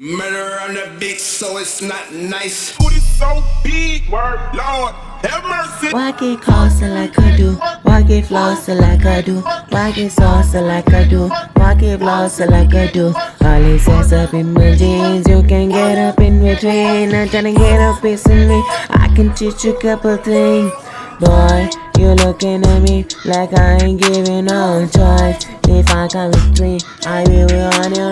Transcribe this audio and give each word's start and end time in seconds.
Murder 0.00 0.60
on 0.60 0.74
the 0.74 0.96
beat, 1.00 1.18
so 1.18 1.58
it's 1.58 1.82
not 1.82 2.12
nice. 2.12 2.76
Booty 2.78 3.00
so 3.00 3.42
big, 3.64 4.08
word, 4.08 4.38
Lord, 4.54 4.94
have 5.26 5.42
mercy. 5.42 5.92
Walk 5.92 6.22
it 6.22 6.40
closer 6.40 6.88
like 6.88 7.18
I 7.18 7.36
do. 7.36 7.58
Walk 7.82 8.08
it 8.08 8.26
closer 8.26 8.76
like 8.76 9.04
I 9.04 9.22
do. 9.22 9.42
Walk 9.72 9.98
it 9.98 10.12
saucer 10.12 10.60
like 10.60 10.94
I 10.94 11.02
do. 11.02 11.28
Walk 11.56 11.82
it 11.82 11.98
closer 11.98 12.46
like 12.46 12.72
I 12.76 12.86
do. 12.92 13.12
All 13.40 13.60
these 13.60 13.88
ass 13.88 14.12
up 14.12 14.34
in 14.34 14.52
my 14.52 14.76
jeans. 14.76 15.26
You 15.26 15.42
can 15.42 15.70
get 15.70 15.98
up 15.98 16.20
in 16.20 16.44
between. 16.44 17.12
I'm 17.12 17.28
trying 17.28 17.52
to 17.52 17.58
get 17.58 17.80
a 17.80 18.00
piece 18.00 18.24
of 18.26 18.36
me. 18.36 18.62
I 18.90 19.12
can 19.16 19.34
teach 19.34 19.64
you 19.64 19.76
a 19.76 19.80
couple 19.80 20.16
things. 20.18 20.70
Boy, 21.18 21.68
you 21.98 22.10
looking 22.24 22.64
at 22.64 22.82
me 22.82 23.04
like 23.24 23.52
I 23.52 23.82
ain't 23.82 24.00
giving 24.00 24.44
no 24.44 24.86
choice. 24.86 25.44
If 25.70 25.90
I 25.90 26.06
come 26.06 26.30
with 26.30 26.56
three, 26.56 26.78
I 27.04 27.24
will 27.24 27.48
be 27.48 27.58
on 27.58 27.94
your 27.94 28.07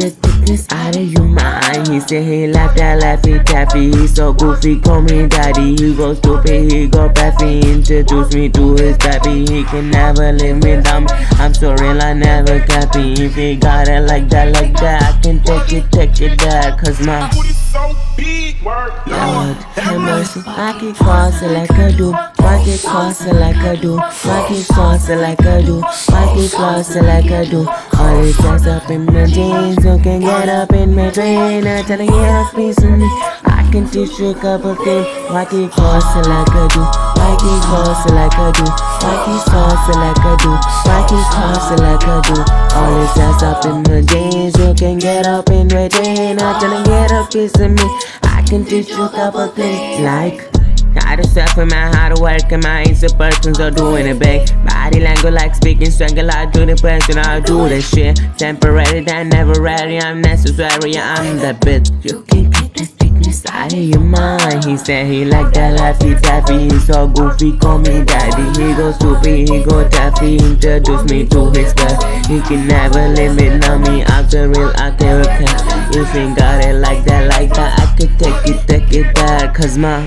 the 0.00 0.10
thickness 0.10 0.66
out 0.70 0.96
of 0.96 1.12
your 1.12 1.24
mind. 1.24 1.88
He 1.88 2.00
said 2.00 2.24
he 2.24 2.46
laughed 2.46 2.80
at 2.80 3.02
Laffy 3.02 3.44
Taffy. 3.44 3.90
He's 3.90 4.14
so 4.14 4.32
goofy, 4.32 4.80
call 4.80 5.02
me 5.02 5.26
daddy. 5.28 5.76
He 5.76 5.94
go 5.94 6.14
stupid, 6.14 6.72
he 6.72 6.88
go 6.88 7.08
baffy. 7.10 7.60
Introduce 7.60 8.34
me 8.34 8.48
to 8.48 8.74
his 8.74 8.96
pappy. 8.96 9.40
He 9.40 9.64
can 9.64 9.90
never 9.90 10.32
live 10.32 10.62
me 10.64 10.76
me. 10.76 11.06
I'm 11.38 11.54
so 11.54 11.74
real, 11.74 12.00
I 12.00 12.14
never 12.14 12.60
copy. 12.66 13.12
If 13.12 13.34
he 13.34 13.56
got 13.56 13.88
it 13.88 14.00
like 14.06 14.28
that, 14.30 14.54
like 14.54 14.74
that, 14.80 15.02
I 15.02 15.20
can 15.20 15.42
take 15.42 15.72
it, 15.72 15.92
take 15.92 16.20
it 16.20 16.38
there. 16.40 16.76
Cause 16.76 17.00
my 17.06 17.28
Lord, 18.70 19.56
have 19.74 20.00
mercy. 20.00 20.42
I 20.46 20.72
can 20.78 20.94
cross 20.94 21.42
it 21.42 21.50
like 21.50 21.72
I 21.72 21.90
do. 21.90 22.12
Walk 22.12 22.66
it 22.68 22.80
cross 22.84 23.20
it 23.26 23.34
like 23.34 23.56
I 23.56 23.74
do. 23.74 23.96
Walk 23.96 24.50
it 24.50 24.68
cross 24.68 25.08
it 25.08 25.16
like 25.16 25.44
I 25.44 25.62
do. 25.62 25.80
Walk 25.80 26.36
it 26.38 26.52
cross 26.52 26.94
it 26.94 27.02
like 27.02 27.30
I 27.32 27.44
do. 27.50 27.66
All 27.66 28.22
these 28.22 28.38
ass 28.44 28.66
up 28.68 28.88
in 28.88 29.06
my 29.06 29.26
jeans. 29.26 29.84
You 29.84 29.98
can 29.98 30.20
get 30.20 30.48
up 30.48 30.72
in 30.72 30.94
my 30.94 31.10
train. 31.10 31.66
I'm 31.66 31.84
get 31.84 32.00
a 32.00 32.46
piece 32.54 32.78
of 32.78 32.90
me. 32.90 33.08
I 33.44 33.68
can 33.72 33.90
teach 33.90 34.16
you 34.20 34.30
a 34.30 34.34
couple 34.34 34.76
things. 34.76 35.06
Walk 35.30 35.52
it 35.52 35.72
cross 35.72 36.06
it 36.14 36.30
like 36.30 36.54
I 36.54 36.68
do. 36.70 36.80
Walk 37.18 37.42
it 37.42 37.62
cross 37.66 38.06
it 38.06 38.14
like 38.14 38.38
I 38.38 38.52
do. 38.54 38.66
Walk 39.02 39.26
it 39.34 39.42
cross 39.50 39.88
it 39.90 39.98
like 39.98 40.22
I 40.22 40.36
do. 40.38 40.50
Walk 40.86 41.10
it 41.10 41.26
cross 41.34 41.70
it 41.74 41.80
like 41.82 42.06
I 42.06 42.20
do. 42.22 42.38
All 42.78 43.00
these 43.00 43.18
ass 43.18 43.42
up 43.42 43.64
in 43.64 43.82
my 43.82 44.00
jeans. 44.06 44.56
You 44.56 44.74
can 44.74 44.98
get 44.98 45.26
up 45.26 45.50
in 45.50 45.66
my 45.66 45.88
train. 45.88 46.38
I'm 46.38 46.84
get 46.84 47.10
a 47.10 47.26
piece 47.26 47.58
of 47.58 47.72
me. 47.72 48.29
I 48.50 48.52
can 48.52 48.64
teach 48.64 48.88
you 48.88 49.04
a 49.04 49.08
couple 49.08 49.46
things 49.46 50.00
like 50.00 50.50
how 51.04 51.14
to 51.14 51.22
suffer, 51.22 51.64
man, 51.66 51.94
how 51.94 52.12
to 52.12 52.20
work, 52.20 52.50
and 52.50 52.60
my 52.64 52.80
answer 52.80 53.08
persons 53.10 53.60
are 53.60 53.70
doing 53.70 54.08
it 54.08 54.18
big. 54.18 54.48
Body 54.66 54.98
language 54.98 55.34
like 55.34 55.54
speaking, 55.54 55.88
strangle, 55.88 56.28
I 56.28 56.46
do 56.46 56.66
the 56.66 56.74
person, 56.74 57.18
I 57.18 57.38
do 57.38 57.68
the 57.68 57.80
shit. 57.80 58.18
Temporary, 58.36 59.04
then 59.04 59.28
never 59.28 59.62
ready, 59.62 60.00
I'm 60.00 60.20
necessary, 60.20 60.98
I'm 60.98 61.36
the 61.36 61.54
bitch. 61.60 61.92
You 62.02 62.22
can 62.22 62.50
keep 62.50 62.74
the 62.74 62.86
thickness 62.86 63.46
out 63.46 63.72
of 63.72 63.78
your 63.78 64.00
mind. 64.00 64.64
He 64.64 64.76
said 64.76 65.06
he 65.06 65.24
like 65.24 65.54
that 65.54 65.78
laffy 65.78 66.20
taffy, 66.20 66.70
he's 66.70 66.88
so 66.88 67.06
goofy, 67.06 67.56
call 67.56 67.78
me 67.78 68.02
daddy. 68.02 68.42
He 68.60 68.74
go 68.74 68.90
stupid, 68.90 69.48
he 69.48 69.62
go 69.62 69.88
taffy, 69.88 70.38
introduce 70.38 71.08
me 71.08 71.24
to 71.28 71.50
his 71.52 71.72
guy. 71.72 72.18
He 72.26 72.40
can 72.40 72.66
never 72.66 73.06
limit 73.10 73.68
on 73.68 73.82
me, 73.82 74.02
I'm 74.06 74.28
the 74.28 74.48
real, 74.48 74.72
I 74.74 74.90
can't 74.90 75.79
If 75.92 76.12
he 76.12 76.34
got 76.34 76.64
it 76.64 76.74
like 76.74 77.04
that, 77.04 77.28
like 77.28 77.50
that, 77.54 77.78
I 77.80 77.96
could 77.96 78.16
take 78.18 78.46
it, 78.46 78.68
take 78.68 78.92
it 78.92 79.14
there, 79.16 79.52
cause 79.52 79.76
my 79.76 80.06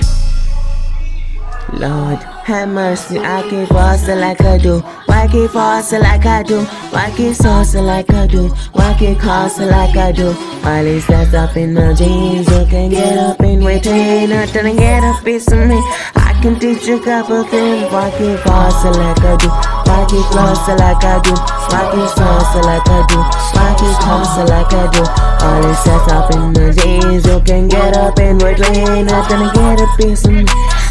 Lord, 1.74 2.20
have 2.46 2.70
mercy, 2.70 3.20
I 3.20 3.42
keep 3.50 3.68
faster 3.68 4.16
like 4.16 4.42
I 4.42 4.58
do. 4.58 4.82
Why 5.24 5.30
keep 5.30 5.52
faster 5.52 6.00
like 6.00 6.26
I 6.26 6.44
do? 6.44 6.66
Why 6.92 7.10
keep 7.16 7.34
saucer 7.34 7.82
like 7.82 8.12
I 8.12 8.28
do? 8.28 8.50
Why 8.74 8.94
keep 9.00 9.20
closer 9.20 9.68
like 9.68 9.96
I 9.96 10.12
do? 10.12 10.36
All 10.66 10.84
these 10.84 11.10
up 11.10 11.56
in 11.56 11.74
my 11.74 11.94
jeans, 11.94 12.46
you 12.52 12.66
can 12.66 12.90
get 12.90 13.18
up 13.18 13.40
in 13.40 13.64
between. 13.64 14.34
I'm 14.34 14.46
trying 14.50 14.76
to 14.76 14.78
get 14.78 15.02
a 15.02 15.24
piece 15.24 15.50
of 15.50 15.66
me. 15.66 15.80
I 16.14 16.38
can 16.42 16.60
teach 16.60 16.86
you 16.88 16.98
a 16.98 17.04
couple 17.06 17.46
things. 17.46 17.90
Why 17.90 18.12
keep 18.18 18.38
faster 18.44 18.92
like 19.00 19.24
I 19.24 19.38
do? 19.38 19.48
Why 19.88 20.04
keep 20.12 20.28
closer 20.28 20.76
like 20.76 21.04
I 21.06 21.22
do? 21.24 21.32
Why 21.72 21.88
keep 21.96 22.10
saucer 22.20 22.64
like 22.68 22.88
I 22.92 23.08
do? 23.08 23.20
Why 23.56 23.72
keep 23.80 23.96
closer 24.04 24.44
like 24.52 24.74
I 24.76 24.92
do? 24.92 25.04
All 25.40 25.64
these 25.64 25.88
up 26.12 26.32
in 26.36 26.52
my 26.52 26.72
jeans, 26.76 27.26
you 27.26 27.40
can 27.48 27.70
get 27.70 27.96
up 27.96 28.20
in 28.20 28.38
between. 28.40 29.08
I'm 29.08 29.24
trying 29.32 29.48
to 29.48 29.56
get 29.56 29.80
a 29.80 29.88
piece 29.96 30.26
of 30.26 30.34
me. 30.34 30.44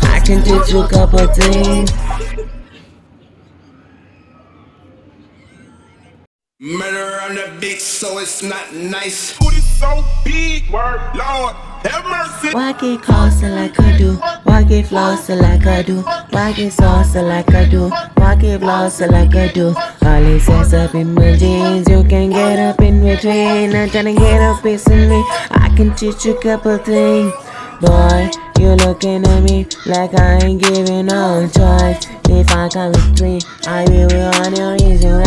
I 0.09 0.23
can 0.25 0.43
teach 0.43 0.73
you 0.73 0.81
a 0.81 0.89
couple 0.89 1.27
things. 1.35 1.93
Murder 6.65 7.19
on 7.23 7.35
the 7.35 7.53
beat, 7.61 7.81
so 7.81 8.19
it's 8.19 8.41
not 8.41 8.73
nice. 8.73 9.37
Booty 9.37 9.57
so 9.57 10.05
big, 10.25 10.71
word, 10.71 11.01
Lord, 11.13 11.57
have 11.83 12.05
mercy. 12.05 12.55
Walk 12.55 12.85
it 12.85 13.03
closer 13.03 13.49
like 13.49 13.81
I 13.81 13.99
do. 13.99 14.17
Walk 14.47 14.71
it 14.71 14.87
closer 14.87 15.35
like 15.35 15.67
I 15.67 15.83
do. 15.83 16.05
Walk 16.31 16.61
it 16.61 16.71
saucer 16.73 17.23
like 17.23 17.53
I 17.53 17.69
do. 17.69 17.91
Walk 18.17 18.45
it 18.45 18.61
closer 18.61 19.09
like 19.09 19.35
I 19.35 19.49
do. 19.49 19.75
All 20.03 20.23
these 20.23 20.49
ass 20.49 20.73
up 20.73 20.95
in 20.95 21.15
my 21.15 21.37
jeans. 21.37 21.89
You 21.89 22.05
can 22.05 22.31
get 22.31 22.61
up 22.61 22.81
in 22.81 23.03
between. 23.03 23.75
I'm 23.75 23.91
trying 23.91 24.15
to 24.15 24.15
get 24.15 24.41
a 24.41 24.63
piece 24.63 24.87
of 24.87 24.93
me. 24.93 25.21
I 25.51 25.69
can 25.77 25.93
teach 25.97 26.25
you 26.25 26.37
a 26.37 26.41
couple 26.41 26.79
things. 26.79 27.33
Boy, 27.81 28.31
you 28.61 28.69
looking 28.87 29.27
at 29.27 29.43
me 29.43 29.67
like 29.87 30.15
I 30.15 30.39
ain't 30.45 30.63
giving 30.63 31.07
no 31.07 31.51
choice. 31.53 32.07
If 32.29 32.53
I 32.53 32.69
come 32.69 32.93
with 32.93 33.19
three, 33.19 33.41
I 33.67 33.83
will 33.91 34.09
be 34.09 34.21
on 34.21 34.55
your 34.55 34.73
reason. 34.75 35.22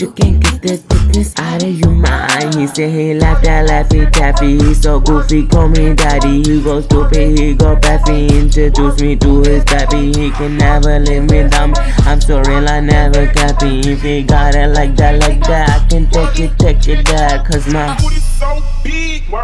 You 0.00 0.10
can't 0.12 0.42
get 0.42 0.62
the 0.62 0.76
thickness 0.78 1.34
out 1.38 1.62
of 1.62 1.78
your 1.78 1.90
mind. 1.90 2.54
He 2.54 2.66
said 2.66 2.90
he 2.90 3.12
laughed 3.14 3.46
at 3.46 3.68
Laffy 3.68 4.10
Taffy. 4.10 4.56
He's 4.58 4.80
so 4.80 4.98
goofy, 4.98 5.46
call 5.46 5.68
me 5.68 5.94
daddy. 5.94 6.42
He 6.42 6.62
go 6.62 6.80
stupid, 6.80 7.38
he 7.38 7.54
go 7.54 7.76
baffy. 7.76 8.28
Introduce 8.28 9.00
me 9.00 9.16
to 9.16 9.42
his 9.42 9.64
pappy. 9.64 10.06
He 10.12 10.30
can 10.30 10.56
never 10.56 10.98
live 10.98 11.30
without 11.30 11.66
me. 11.66 11.74
I'm 12.06 12.20
so 12.20 12.40
real, 12.40 12.66
I 12.68 12.80
never 12.80 13.26
copy. 13.32 13.80
If 13.80 14.00
he 14.00 14.22
got 14.22 14.54
it 14.54 14.68
like 14.68 14.96
that, 14.96 15.20
like 15.20 15.40
that, 15.40 15.68
I 15.68 15.86
can 15.88 16.08
take 16.08 16.40
it, 16.40 16.58
take 16.58 16.88
it 16.88 17.06
there. 17.06 17.44
Cause 17.44 17.66
my 17.66 17.96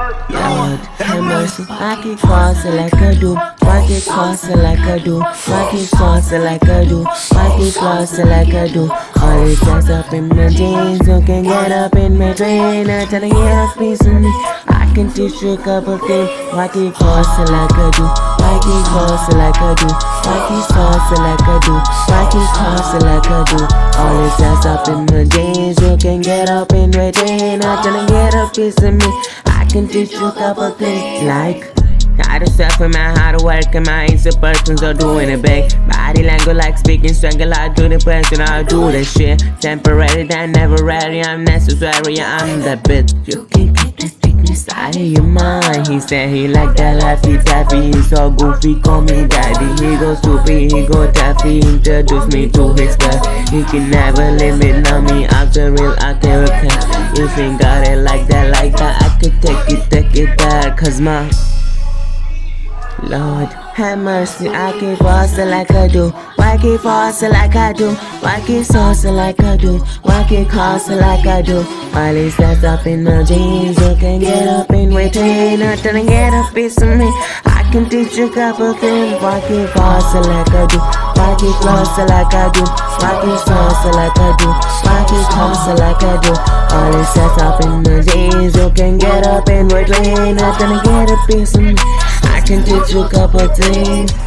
Lord, 0.06 0.14
have 0.30 0.98
have 0.98 1.24
mercy. 1.24 1.64
I 1.68 2.00
keep 2.00 2.18
crossing 2.20 2.76
like 2.76 2.94
I 2.94 3.14
do. 3.14 3.34
Walk 3.34 3.90
it 3.90 4.06
crossing 4.06 4.62
like 4.62 4.78
I 4.78 4.98
do. 4.98 5.18
Walk 5.18 5.74
it 5.74 5.90
crossing 5.90 6.42
like 6.42 6.62
I 6.68 6.84
do. 6.84 7.02
Walk 7.02 7.60
it 7.60 7.74
crossing 7.74 8.28
like 8.28 8.54
I 8.54 8.68
do. 8.68 8.88
All 8.88 9.44
these 9.44 9.60
ass 9.66 9.90
up 9.90 10.12
in 10.12 10.28
my 10.28 10.48
jeans. 10.48 11.00
You 11.08 11.20
can 11.26 11.42
get 11.42 11.72
up 11.72 11.96
in 11.96 12.16
my 12.16 12.32
train. 12.34 12.88
I'm 12.88 13.08
get 13.08 13.18
a 13.18 13.72
piece 13.76 14.00
of 14.06 14.20
me. 14.20 14.30
I 14.68 14.88
can 14.94 15.10
teach 15.12 15.42
you 15.42 15.54
a 15.54 15.56
couple 15.56 15.98
things. 15.98 16.30
Walk 16.54 16.76
it 16.76 16.94
crossing 16.94 17.50
like 17.50 17.74
I 17.74 17.90
do. 17.90 18.06
Walk 18.06 18.62
it 18.62 18.86
crossing 18.86 19.38
like 19.38 19.58
I 19.58 19.74
do. 19.74 19.90
Walk 19.90 20.50
it 20.54 20.66
crossing 20.70 21.22
like 21.26 21.42
I 21.42 21.58
do. 21.66 21.74
Walk 22.06 22.30
it 22.30 22.48
crossing 22.54 23.02
like 23.02 23.26
I 23.26 23.42
do. 23.50 23.58
All 23.98 24.22
these 24.22 24.40
ass 24.40 24.66
up 24.66 24.86
in 24.86 25.02
my 25.06 25.24
jeans. 25.24 25.80
You 25.82 25.96
can 25.96 26.20
get 26.20 26.48
up 26.48 26.72
in 26.72 26.90
my 26.90 27.10
train. 27.10 27.60
I'm 27.64 28.06
get 28.06 28.34
a 28.34 28.48
piece 28.54 28.80
of 28.84 28.94
me. 28.94 29.45
I 29.66 29.68
can 29.68 29.88
teach 29.88 30.12
you 30.12 30.24
a 30.24 30.32
couple 30.32 30.70
things 30.70 31.24
like 31.24 31.72
how 32.24 32.38
to 32.38 32.46
suffer, 32.46 32.88
man, 32.88 33.16
how 33.16 33.36
to 33.36 33.44
work, 33.44 33.74
and 33.74 33.84
my 33.84 34.04
answer 34.04 34.30
persons 34.38 34.80
are 34.84 34.94
doing 34.94 35.28
it 35.28 35.42
big. 35.42 35.68
Body 35.88 36.22
language 36.22 36.56
like 36.56 36.78
speaking, 36.78 37.12
strangle, 37.12 37.52
I 37.52 37.68
do 37.70 37.88
the 37.88 37.98
person, 37.98 38.40
I 38.40 38.62
do 38.62 38.92
the 38.92 39.04
shit. 39.04 39.42
Temporary, 39.60 40.22
then 40.22 40.52
never 40.52 40.84
ready, 40.84 41.20
I'm 41.20 41.42
necessary, 41.42 42.20
I'm 42.20 42.60
the 42.60 42.80
bitch. 42.84 43.12
You 43.26 43.44
can 44.56 44.64
keep 44.64 44.76
out 44.76 44.96
of 44.96 45.02
your 45.02 45.22
mind. 45.22 45.88
He 45.88 46.00
said 46.00 46.30
he 46.30 46.48
like 46.48 46.76
that 46.76 47.02
laffy 47.02 47.42
taffy, 47.44 47.86
he's 47.86 48.10
so 48.10 48.30
goofy, 48.30 48.80
call 48.80 49.02
me 49.02 49.26
daddy. 49.26 49.66
He 49.84 49.96
go 49.98 50.14
stupid, 50.14 50.72
he 50.72 50.86
go 50.86 51.10
taffy, 51.12 51.60
introduce 51.60 52.26
me 52.32 52.48
to 52.50 52.72
his 52.74 52.96
guy. 52.96 53.44
He 53.50 53.64
can 53.64 53.90
never 53.90 54.30
limit 54.32 54.90
on 54.90 55.04
me, 55.04 55.26
I'm 55.28 55.50
the 55.52 55.72
real, 55.72 55.94
I 55.98 56.14
can't 56.14 56.48
repent. 56.48 57.18
If 57.18 57.34
he 57.34 57.56
got 57.58 57.86
it 57.86 57.98
like 57.98 58.26
that, 58.28 58.50
like 58.52 58.72
that, 58.76 59.02
I 59.02 59.18
could 59.20 59.40
take 59.42 59.78
it, 59.78 59.90
take 59.90 60.14
it 60.16 60.38
there, 60.38 60.74
cause 60.76 61.00
my 61.00 61.30
Lord, 63.02 63.50
have 63.76 63.98
mercy, 63.98 64.48
I 64.48 64.72
keep 64.80 64.98
faster 64.98 65.44
like 65.44 65.70
I 65.70 65.86
do. 65.86 66.08
Why 66.36 66.56
keep 66.56 66.80
faster 66.80 67.28
like 67.28 67.54
I 67.54 67.74
do? 67.74 67.92
Why 68.24 68.42
keep 68.46 68.64
saucer 68.64 69.12
like 69.12 69.38
I 69.40 69.58
do? 69.58 69.78
Why 70.00 70.24
keep 70.26 70.48
closer 70.48 70.96
like 70.96 71.26
I 71.26 71.42
do? 71.42 71.58
All 71.92 72.14
these 72.14 72.34
that's 72.38 72.64
up 72.64 72.86
in 72.86 73.04
my 73.04 73.22
jeans, 73.22 73.76
you 73.78 73.94
can 73.96 74.20
get 74.20 74.48
up 74.48 74.70
in 74.70 74.94
between. 74.94 75.60
I'm 75.60 75.76
trying 75.76 76.06
to 76.06 76.10
get 76.10 76.32
a 76.32 76.50
piece 76.54 76.80
of 76.80 76.96
me. 76.96 77.04
I 77.44 77.68
can 77.70 77.86
teach 77.90 78.16
you 78.16 78.30
a 78.30 78.34
couple 78.34 78.72
things. 78.74 79.20
Why 79.20 79.40
keep 79.44 79.68
faster 79.76 80.24
like 80.24 80.48
I 80.48 80.66
do? 80.72 80.78
Why 81.20 81.36
keep 81.36 81.56
closer 81.60 82.06
like 82.08 82.32
I 82.32 82.48
do? 82.56 82.64
Why 82.64 83.12
keep 83.20 83.38
saucer 83.44 83.92
like 83.92 84.16
I 84.16 84.32
do? 84.40 84.48
Why 84.88 85.04
keep 85.04 85.26
closer 85.36 85.76
like 85.76 86.00
I 86.00 86.16
do? 86.24 86.32
All 86.72 86.92
these 86.96 87.12
that's 87.12 87.42
up 87.42 87.60
in 87.60 87.82
my 87.84 88.00
jeans, 88.00 88.56
you 88.56 88.70
can 88.72 88.96
get 88.96 89.26
up 89.26 89.46
in 89.50 89.68
between. 89.68 90.40
I'm 90.40 90.56
trying 90.56 90.80
to 90.80 90.82
get 90.82 91.10
a 91.12 91.18
piece 91.28 91.54
of 91.54 91.62
me. 91.62 92.05
Can 92.46 92.62
teach 92.64 92.94
you 92.94 93.02
a 93.02 93.08
couple 93.08 93.48
things. 93.48 94.25